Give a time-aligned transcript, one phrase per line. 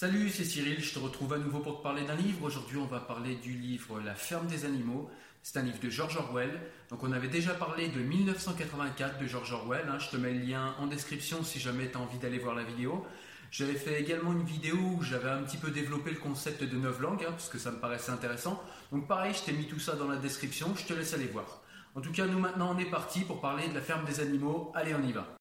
[0.00, 2.42] Salut, c'est Cyril, je te retrouve à nouveau pour te parler d'un livre.
[2.44, 5.10] Aujourd'hui, on va parler du livre La ferme des animaux.
[5.42, 6.58] C'est un livre de George Orwell.
[6.88, 9.84] Donc, on avait déjà parlé de 1984 de George Orwell.
[9.90, 9.98] hein.
[9.98, 12.62] Je te mets le lien en description si jamais tu as envie d'aller voir la
[12.62, 13.04] vidéo.
[13.50, 16.98] J'avais fait également une vidéo où j'avais un petit peu développé le concept de neuf
[16.98, 18.58] langues, hein, parce que ça me paraissait intéressant.
[18.92, 20.74] Donc, pareil, je t'ai mis tout ça dans la description.
[20.76, 21.60] Je te laisse aller voir.
[21.94, 24.72] En tout cas, nous maintenant, on est parti pour parler de la ferme des animaux.
[24.74, 25.39] Allez, on y va.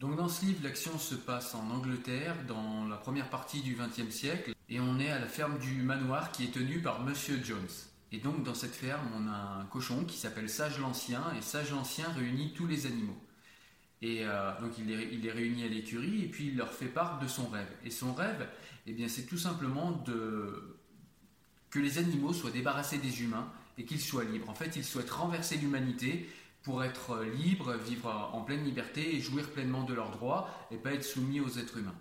[0.00, 4.14] Donc dans ce livre, l'action se passe en Angleterre, dans la première partie du XXe
[4.14, 7.66] siècle, et on est à la ferme du manoir qui est tenue par Monsieur Jones.
[8.12, 11.70] Et donc dans cette ferme, on a un cochon qui s'appelle Sage l'Ancien, et Sage
[11.70, 13.16] l'Ancien réunit tous les animaux.
[14.02, 16.86] Et euh, donc il les, il les réunit à l'écurie, et puis il leur fait
[16.86, 17.70] part de son rêve.
[17.82, 18.46] Et son rêve,
[18.86, 20.76] eh bien c'est tout simplement de...
[21.70, 24.48] que les animaux soient débarrassés des humains, et qu'ils soient libres.
[24.48, 26.28] En fait, il souhaite renverser l'humanité,
[26.66, 30.94] pour être libre, vivre en pleine liberté et jouir pleinement de leurs droits et pas
[30.94, 31.94] être soumis aux êtres humains.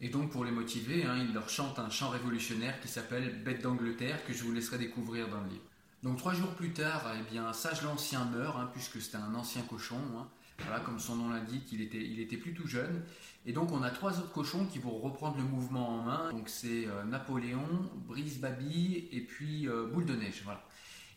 [0.00, 3.62] Et donc pour les motiver, hein, il leur chante un chant révolutionnaire qui s'appelle Bête
[3.62, 5.64] d'Angleterre que je vous laisserai découvrir dans le livre.
[6.04, 9.62] Donc trois jours plus tard, eh bien Sage l'Ancien meurt hein, puisque c'était un ancien
[9.62, 9.98] cochon.
[10.16, 10.28] hein.
[10.84, 13.02] Comme son nom l'indique, il était, il était plus tout jeune.
[13.44, 16.30] Et donc on a trois autres cochons qui vont reprendre le mouvement en main.
[16.30, 20.42] Donc c'est euh, Napoléon, Brise Baby et puis euh, Boule de Neige.
[20.44, 20.62] Voilà.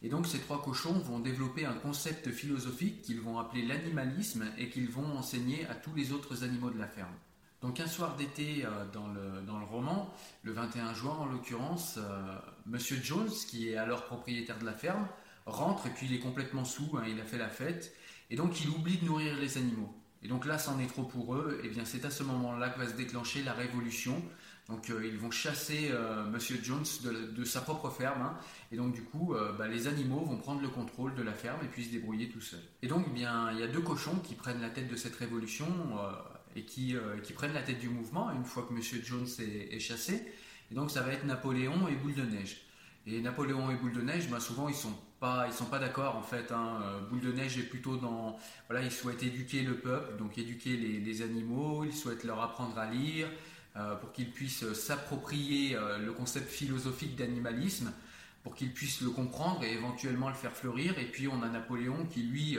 [0.05, 4.69] Et donc ces trois cochons vont développer un concept philosophique qu'ils vont appeler l'animalisme et
[4.69, 7.15] qu'ils vont enseigner à tous les autres animaux de la ferme.
[7.63, 12.99] Donc un soir d'été euh, dans, le, roman, le 21 juin en l'occurrence, euh, Monsieur
[13.01, 15.07] Jones, qui est alors propriétaire de la ferme,
[15.47, 17.91] rentre et puis il est complètement sous, hein, il a fait la fête,
[18.29, 19.91] et donc il oublie de nourrir les animaux.
[20.23, 22.79] Et donc là, c'en est trop pour eux, et bien c'est à ce moment-là que
[22.79, 24.21] va se déclencher la révolution.
[24.67, 28.37] Donc euh, ils vont chasser euh, Monsieur Jones de, sa propre ferme, hein.
[28.71, 31.59] et donc du coup, euh, bah, les animaux vont prendre le contrôle de la ferme
[31.63, 32.63] et puis se débrouiller tout seuls.
[32.81, 35.15] Et donc, eh bien, il y a deux cochons qui prennent la tête de cette
[35.15, 35.67] révolution
[35.99, 36.11] euh,
[36.55, 36.95] et qui,
[37.35, 40.25] prennent la tête du mouvement une fois que Monsieur Jones est, est chassé.
[40.71, 42.65] Et donc, ça va être Napoléon et Boule de Neige.
[43.05, 46.15] Et Napoléon et Boule de Neige, bah, souvent ils sont pas, ils sont pas d'accord
[46.15, 46.51] en fait.
[46.51, 46.79] hein.
[46.83, 48.37] Euh, Boule de Neige est plutôt dans,
[48.69, 51.83] voilà, il souhaite éduquer le peuple, donc éduquer les, animaux.
[51.85, 53.27] Il souhaite leur apprendre à lire
[53.77, 57.91] euh, pour qu'ils puissent s'approprier euh, le concept philosophique d'animalisme,
[58.43, 60.97] pour qu'ils puissent le comprendre et éventuellement le faire fleurir.
[60.99, 62.57] Et puis on a Napoléon qui lui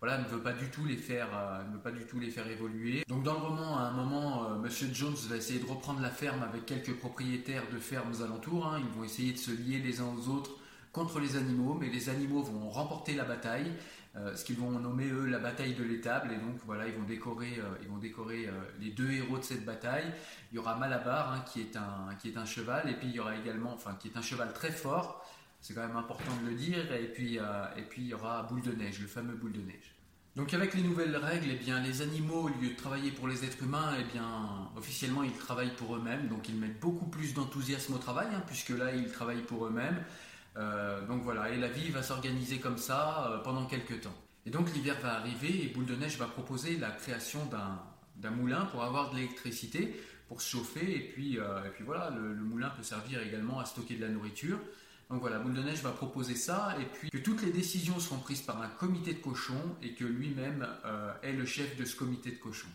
[0.00, 1.28] voilà, ne veut pas du tout les faire,
[1.68, 3.02] ne veut pas du tout les faire évoluer.
[3.08, 6.10] Donc dans le roman, à un moment, euh, Monsieur Jones va essayer de reprendre la
[6.10, 8.66] ferme avec quelques propriétaires de fermes alentours.
[8.66, 8.80] hein.
[8.80, 10.52] Ils vont essayer de se lier les uns aux autres
[10.92, 13.72] contre les animaux, mais les animaux vont remporter la bataille,
[14.16, 16.32] euh, ce qu'ils vont nommer eux la bataille de l'étable.
[16.32, 19.44] Et donc voilà, ils vont décorer, euh, ils vont décorer euh, les deux héros de
[19.44, 20.12] cette bataille.
[20.52, 23.14] Il y aura Malabar hein, qui est un qui est un cheval, et puis il
[23.14, 25.24] y aura également, enfin qui est un cheval très fort.
[25.60, 26.92] C'est quand même important de le dire.
[26.92, 29.98] Et puis, et puis il y aura Boule de Neige, le fameux Boule de Neige.
[30.38, 33.44] Donc avec les nouvelles règles, eh bien, les animaux, au lieu de travailler pour les
[33.44, 36.28] êtres humains, eh bien, officiellement, ils travaillent pour eux-mêmes.
[36.28, 40.00] Donc ils mettent beaucoup plus d'enthousiasme au travail, hein, puisque là, ils travaillent pour eux-mêmes.
[40.58, 44.14] Euh, donc voilà, et la vie va s'organiser comme ça euh, pendant quelques temps.
[44.44, 47.40] Et donc l'hiver va arriver et Boule de Neige va proposer la création
[48.16, 49.94] d'un moulin pour avoir de l'électricité,
[50.26, 50.96] pour se chauffer.
[50.96, 54.58] Et puis, euh, voilà, le, moulin peut servir également à stocker de la nourriture.
[55.10, 58.18] Donc voilà, Boule de Neige va proposer ça, et puis que toutes les décisions seront
[58.18, 60.66] prises par un comité de cochons, et que lui-même
[61.22, 62.68] est le chef de ce comité de cochons.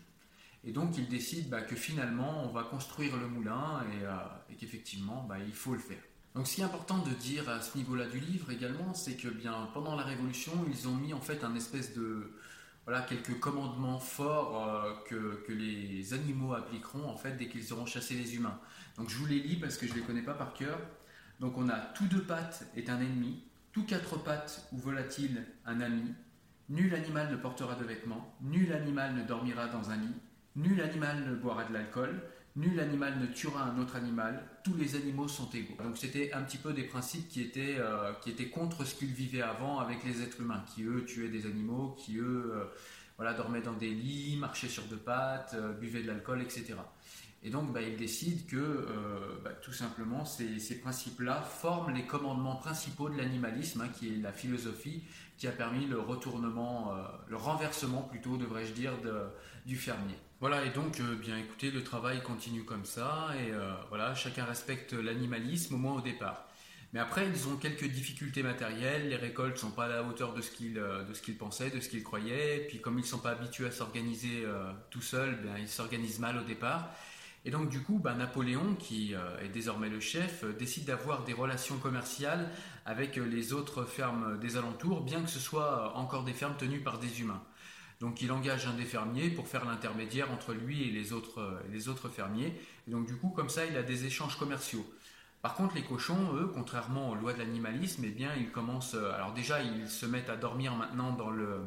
[0.64, 5.24] Et donc il décide bah, que finalement on va construire le moulin, et, et qu'effectivement
[5.28, 6.02] bah, il faut le faire.
[6.34, 9.28] Donc ce qui est important de dire à ce niveau-là du livre également, c'est que
[9.72, 12.32] pendant la Révolution, ils ont mis en fait un espèce de
[12.84, 18.14] voilà quelques commandements forts euh, que, les animaux appliqueront en fait dès qu'ils auront chassé
[18.14, 18.58] les humains.
[18.96, 20.78] Donc je vous les lis parce que je ne les connais pas par cœur.
[21.40, 23.42] Donc on a tout deux pattes est un ennemi,
[23.72, 26.14] tout quatre pattes ou volatile un ami,
[26.68, 30.14] nul animal ne portera de vêtements, nul animal ne dormira dans un lit,
[30.56, 32.22] nul animal ne boira de l'alcool,
[32.56, 35.74] Nul animal ne tuera un autre animal, tous les animaux sont égaux.
[35.82, 39.12] Donc c'était un petit peu des principes qui étaient, euh, qui étaient contre ce qu'ils
[39.12, 42.64] vivaient avant avec les êtres humains, qui eux tuaient des animaux, qui eux euh,
[43.16, 46.74] voilà, dormaient dans des lits, marchaient sur deux pattes, euh, buvaient de l'alcool, etc.
[47.42, 48.86] Et donc bah, ils décident que
[49.42, 54.16] bah, tout simplement ces, ces principes-là forment les commandements principaux de l'animalisme, hein, qui est
[54.18, 55.02] la philosophie
[55.36, 56.92] qui a permis le retournement,
[57.26, 58.92] le renversement plutôt, devrais-je dire,
[59.66, 60.16] du fermier.
[60.40, 64.44] Voilà, et donc, euh, bien écoutez, le travail continue comme ça, et euh, voilà, chacun
[64.44, 66.46] respecte l'animalisme, au moins au départ.
[66.92, 70.34] Mais après, ils ont quelques difficultés matérielles, les récoltes ne sont pas à la hauteur
[70.34, 73.06] de ce qu'ils euh, qu'ils pensaient, de ce qu'ils croyaient, et puis comme ils ne
[73.06, 74.44] sont pas habitués à s'organiser
[74.90, 76.90] tout seuls, bien, ils s'organisent mal au départ.
[77.44, 81.76] Et donc du coup, ben, Napoléon, qui est désormais le chef, décide d'avoir des relations
[81.76, 82.50] commerciales
[82.86, 86.98] avec les autres fermes des alentours, bien que ce soit encore des fermes tenues par
[86.98, 87.42] des humains.
[88.00, 91.60] Donc il engage un des fermiers pour faire l'intermédiaire entre lui et les autres, euh,
[91.72, 92.52] les autres fermiers.
[92.86, 94.84] Et donc du coup, comme ça, il a des échanges commerciaux.
[95.42, 98.94] Par contre, les cochons, eux, contrairement aux lois de l'animalisme, eh bien, ils commencent.
[98.94, 101.60] Euh, alors déjà, ils se mettent à dormir maintenant dans, le,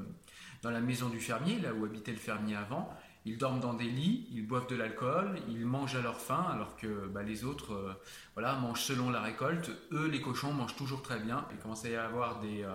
[0.62, 2.96] dans la maison du fermier, là où habitait le fermier avant.
[3.28, 6.76] Ils dorment dans des lits, ils boivent de l'alcool, ils mangent à leur faim, alors
[6.78, 7.94] que bah, les autres, euh,
[8.34, 9.70] voilà, mangent selon la récolte.
[9.92, 11.46] Eux, les cochons, mangent toujours très bien.
[11.52, 12.66] Il commence à y avoir des,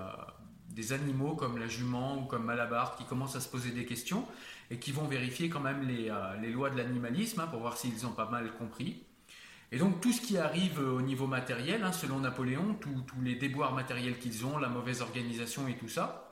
[0.74, 4.26] des animaux comme la jument ou comme Malabar qui commencent à se poser des questions
[4.70, 8.06] et qui vont vérifier quand même les, euh, lois de l'animalisme hein, pour voir s'ils
[8.06, 9.02] ont pas mal compris.
[9.70, 13.72] Et donc tout ce qui arrive au niveau matériel, hein, selon Napoléon, tous les déboires
[13.72, 16.31] matériels qu'ils ont, la mauvaise organisation et tout ça.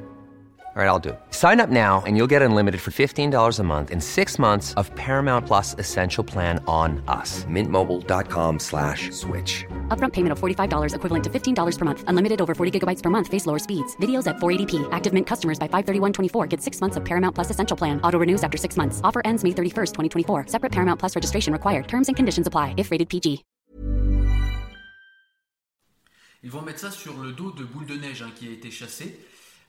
[0.73, 1.19] All right, I'll do it.
[1.31, 4.89] Sign up now and you'll get unlimited for $15 a month in six months of
[4.95, 7.43] Paramount Plus Essential Plan on us.
[7.43, 9.65] Mintmobile.com slash switch.
[9.89, 12.03] Upfront payment of $45 equivalent to $15 per month.
[12.07, 13.27] Unlimited over 40 gigabytes per month.
[13.27, 13.97] Face lower speeds.
[13.97, 14.87] Videos at 480p.
[14.93, 17.99] Active Mint customers by 531.24 get six months of Paramount Plus Essential Plan.
[18.01, 19.01] Auto renews after six months.
[19.03, 20.45] Offer ends May 31st, 2024.
[20.47, 21.89] Separate Paramount Plus registration required.
[21.89, 23.43] Terms and conditions apply if rated PG.
[26.43, 28.71] Ils vont mettre ça sur le dos de Boule de Neige hein, qui a été
[28.71, 29.19] chassé.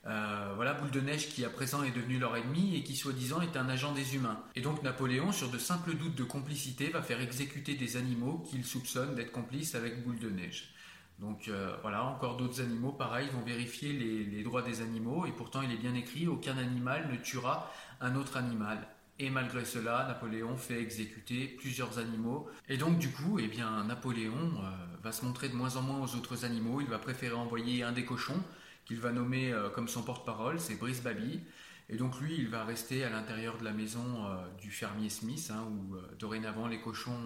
[0.07, 3.41] Euh, voilà, Boule de Neige qui à présent est devenu leur ennemi et qui soi-disant
[3.41, 4.41] est un agent des humains.
[4.57, 8.65] Et donc Napoléon, sur de simples doutes de complicité, va faire exécuter des animaux qu'il
[8.65, 10.75] soupçonne d'être complices avec Boule de Neige.
[11.21, 15.63] Donc euh, voilà, encore d'autres animaux, pareil, vont vérifier les, droits des animaux, et pourtant
[15.63, 18.89] il est bien écrit, aucun animal ne tuera un autre animal.
[19.21, 22.49] Et malgré cela, Napoléon fait exécuter plusieurs animaux.
[22.69, 26.01] Et donc du coup, eh bien, Napoléon euh, va se montrer de moins en moins
[26.01, 28.43] aux autres animaux, il va préférer envoyer un des cochons,
[28.85, 31.41] qu'il va nommer euh, comme son porte-parole, c'est Brice Baby.
[31.89, 35.51] Et donc lui, il va rester à l'intérieur de la maison euh, du fermier Smith,
[35.53, 37.19] hein, où euh, dorénavant les cochons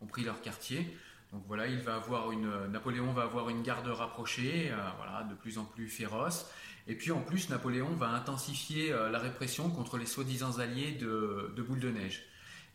[0.00, 0.96] ont, pris leur quartier.
[1.32, 5.58] Donc voilà, il va avoir une, Napoléon va avoir une garde rapprochée, voilà, de plus
[5.58, 6.50] en plus féroce.
[6.88, 11.62] Et puis en plus, Napoléon va intensifier la répression contre les soi-disant alliés de, de,
[11.62, 12.24] Boule de Neige.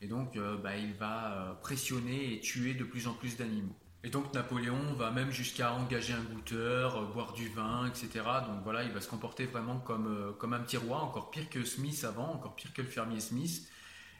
[0.01, 3.75] Et donc, bah, il va pressionner et tuer de plus en plus d'animaux.
[4.05, 8.23] Et donc Napoléon va même jusqu'à engager un goûteur, euh, boire du vin, etc.
[8.47, 11.49] Donc voilà, il va se comporter vraiment comme, euh, comme un petit roi, encore pire
[11.49, 13.67] que Smith avant, encore pire que le fermier Smith.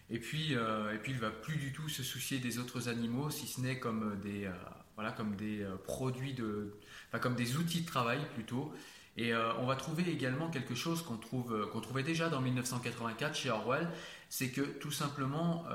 [0.09, 3.29] Et puis, euh, et puis il va plus du tout se soucier des autres animaux,
[3.29, 4.49] si ce n'est comme des,
[4.95, 8.73] voilà, comme des produits de, enfin, comme des outils de travail plutôt.
[9.17, 13.49] Et on va trouver également quelque chose qu'on trouve, qu'on trouvait déjà dans 1984 chez
[13.49, 13.89] Orwell,
[14.29, 15.65] c'est que tout simplement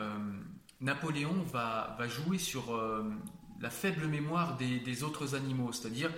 [0.81, 2.79] Napoléon va, va jouer sur
[3.61, 6.11] la faible mémoire des, autres animaux, c'est-à-dire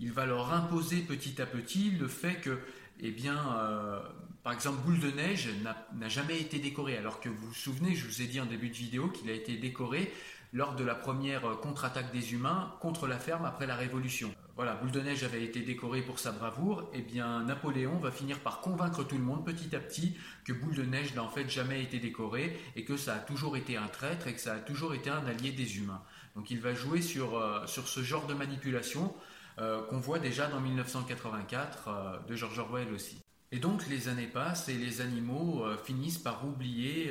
[0.00, 2.58] il va leur imposer petit à petit le fait que,
[3.00, 4.00] eh bien, euh,
[4.42, 5.48] par exemple, Boule de Neige
[5.94, 8.68] n'a jamais été décoré, alors que vous vous souvenez, je vous ai dit en début
[8.68, 10.12] de vidéo qu'il a été décoré
[10.52, 14.34] lors de la première contre-attaque des humains contre la ferme après la Révolution.
[14.56, 18.10] Voilà, Boule de Neige avait été décoré pour sa bravoure, et eh bien Napoléon va
[18.10, 21.28] finir par convaincre tout le monde petit à petit que Boule de Neige n'a en
[21.28, 24.54] fait jamais été décoré et que ça a toujours été un traître et que ça
[24.54, 26.02] a toujours été un allié des humains.
[26.38, 29.12] Donc il va jouer sur, euh, ce genre de manipulation
[29.58, 33.18] euh, qu'on voit déjà dans 1984 euh, de George Orwell aussi.
[33.50, 37.10] Et donc les années passent et les animaux finissent par oublier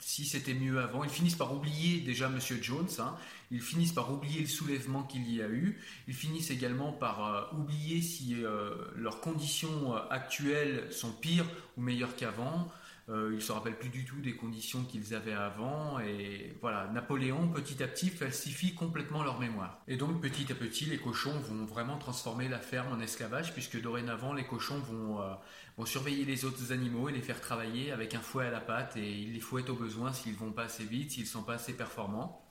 [0.00, 1.04] si c'était mieux avant.
[1.04, 2.88] Ils finissent par oublier déjà Monsieur Jones.
[2.98, 3.14] Hein.
[3.50, 5.78] Ils finissent par oublier le soulèvement qu'il y a eu.
[6.08, 8.36] Ils finissent également par oublier si
[8.96, 11.44] leurs conditions actuelles sont pires
[11.76, 12.72] ou meilleures qu'avant.
[13.08, 16.00] Euh, ils se rappellent plus du tout des conditions qu'ils avaient avant.
[16.00, 19.80] Et voilà, Napoléon, petit à petit, falsifie complètement leur mémoire.
[19.86, 23.80] Et donc, petit à petit, les cochons vont vraiment transformer la ferme en esclavage, puisque
[23.80, 28.20] dorénavant, les cochons vont, euh, surveiller les autres animaux et les faire travailler avec un
[28.20, 28.96] fouet à la patte.
[28.96, 31.74] Et ils les fouettent au besoin s'ils vont pas assez vite, s'ils sont pas assez
[31.74, 32.42] performants.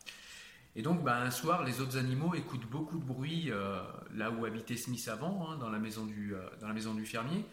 [0.77, 3.81] Et donc, bah, un soir, les autres animaux écoutent beaucoup de bruit euh,
[4.13, 7.43] là où habitait Smith avant, hein, dans, la maison du, dans la maison du fermier.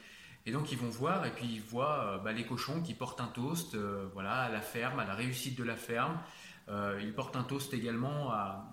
[0.45, 3.21] Et donc ils vont voir et puis ils voient euh, bah, les cochons qui portent
[3.21, 6.19] un toast euh, voilà, à la ferme, à la réussite de la ferme.
[6.69, 8.69] Euh, ils portent un toast également à,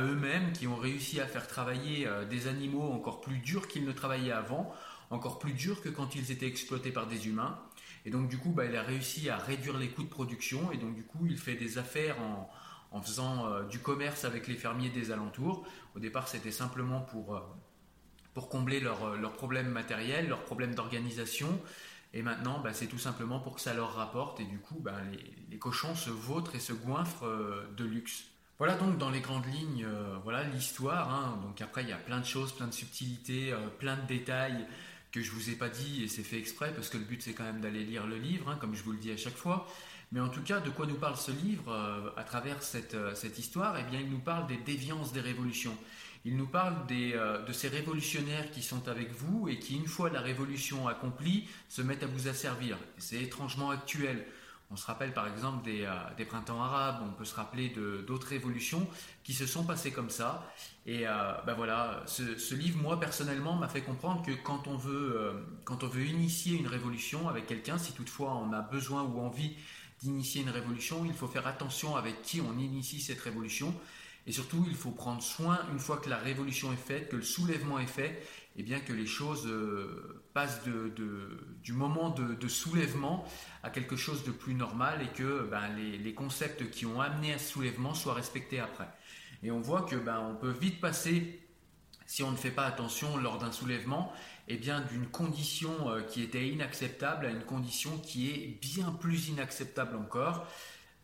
[0.00, 4.32] eux-mêmes qui ont réussi à faire travailler des animaux encore plus durs qu'ils ne travaillaient
[4.32, 4.72] avant,
[5.10, 7.58] encore plus durs que quand ils étaient exploités par des humains.
[8.06, 10.78] Et donc du coup, bah, il a réussi à réduire les coûts de production et
[10.78, 12.48] donc du coup, il fait des affaires en,
[12.90, 15.66] en faisant du commerce avec les fermiers des alentours.
[15.94, 17.38] Au départ, c'était simplement pour
[18.34, 21.60] pour combler leurs leur problèmes matériels, leurs problèmes d'organisation.
[22.14, 24.40] Et maintenant, bah, c'est tout simplement pour que ça leur rapporte.
[24.40, 24.96] Et du coup, bah,
[25.50, 28.24] les, cochons se vautrent et se goinfrent euh, de luxe.
[28.58, 31.12] Voilà donc dans les grandes lignes, euh, voilà l'histoire.
[31.12, 31.40] Hein.
[31.42, 34.66] Donc après, il y a plein de choses, plein de subtilités, euh, plein de détails
[35.10, 37.34] que je vous ai pas dit et c'est fait exprès parce que le but c'est
[37.34, 39.66] quand même d'aller lire le livre, hein, comme je vous le dis à chaque fois.
[40.10, 43.78] Mais en tout cas, de quoi nous parle ce livre à travers cette, cette histoire?
[43.78, 45.74] Eh bien, il nous parle des déviances des révolutions.
[46.24, 50.08] Il nous parle euh, de ces révolutionnaires qui sont avec vous et qui, une fois
[50.08, 52.78] la révolution accomplie, se mettent à vous asservir.
[52.98, 54.24] C'est étrangement actuel.
[54.70, 57.74] On se rappelle par exemple des, euh, printemps arabes, on peut se rappeler
[58.06, 58.88] d'autres révolutions
[59.24, 60.48] qui se sont passées comme ça.
[60.86, 65.44] Et euh, ben voilà, ce, livre, moi personnellement, m'a fait comprendre que quand on veut,
[65.64, 69.56] quand on veut initier une révolution avec quelqu'un, si toutefois on a besoin ou envie
[70.00, 73.74] d'initier une révolution, il faut faire attention avec qui on initie cette révolution
[74.26, 77.22] et surtout, il faut prendre soin, une fois que la révolution est faite, que le
[77.22, 78.22] soulèvement est fait,
[78.54, 83.24] et eh bien que les choses euh, passent du moment de, soulèvement
[83.62, 87.38] à quelque chose de plus normal et que ben, les, concepts qui ont amené à
[87.38, 88.88] ce soulèvement soient respectés après.
[89.42, 91.40] Et on voit que ben, on peut vite passer,
[92.04, 94.12] si on ne fait pas attention lors d'un soulèvement,
[94.48, 99.28] eh bien d'une condition euh, qui était inacceptable à une condition qui est bien plus
[99.28, 100.46] inacceptable encore.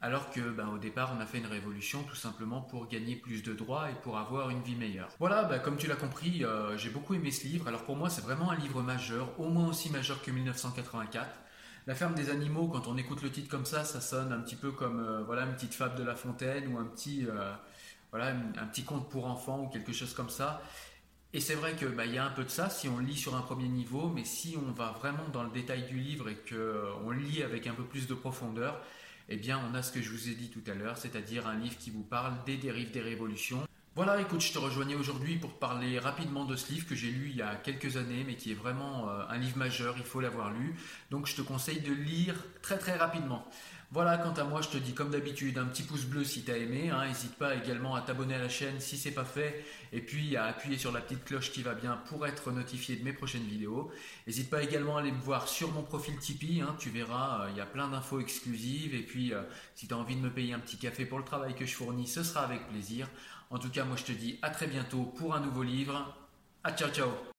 [0.01, 3.43] Alors que, ben, au départ, on a fait une révolution tout simplement pour gagner plus
[3.43, 5.09] de droits et pour avoir une vie meilleure.
[5.19, 7.67] Voilà, ben, comme tu l'as compris, euh, j'ai beaucoup aimé ce livre.
[7.67, 11.29] Alors pour moi, c'est vraiment un livre majeur, au moins aussi majeur que 1984.
[11.89, 14.57] La ferme des animaux, quand on écoute le titre comme ça, ça sonne un petit
[14.57, 17.53] peu comme euh, voilà une petite fable de La Fontaine ou un petit euh,
[18.11, 20.63] voilà un petit conte pour enfants ou quelque chose comme ça.
[21.33, 23.37] Et c'est vrai que il y a un peu de ça si on lit sur
[23.37, 27.11] un premier niveau, mais si on va vraiment dans le détail du livre et qu'on
[27.11, 28.81] lit avec un peu plus de profondeur,
[29.29, 31.57] eh bien, on a ce que je vous ai dit tout à l'heure, c'est-à-dire un
[31.57, 33.67] livre qui vous parle des dérives des révolutions.
[33.95, 37.31] Voilà, écoute, je te rejoignais aujourd'hui pour parler rapidement de ce livre que j'ai lu
[37.31, 40.21] il y a quelques années, mais qui est vraiment euh, un livre majeur, il faut
[40.21, 40.77] l'avoir lu.
[41.11, 43.45] Donc je te conseille de lire très très rapidement.
[43.91, 46.51] Voilà, quant à moi, je te dis comme d'habitude un petit pouce bleu si tu
[46.51, 46.93] as aimé.
[47.07, 49.65] N'hésite pas également à t'abonner à la chaîne si c'est pas fait.
[49.93, 53.05] Et puis à appuyer sur la petite cloche qui va bien pour être notifié de
[53.05, 53.91] mes prochaines vidéos.
[54.27, 56.61] N'hésite pas également à aller me voir sur mon profil Tipeee.
[56.61, 56.77] Hein.
[56.79, 58.95] tu verras, euh, il y a plein d'infos exclusives.
[58.95, 59.43] Et puis euh,
[59.75, 61.75] si tu as envie de me payer un petit café pour le travail que je
[61.75, 63.09] fournis, ce sera avec plaisir.
[63.49, 66.15] En tout cas, moi je te dis à très bientôt pour un nouveau livre.
[66.63, 67.38] À ciao ciao